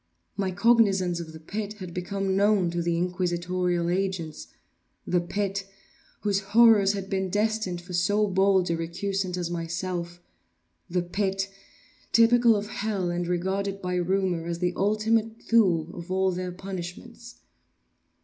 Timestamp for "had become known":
1.73-2.71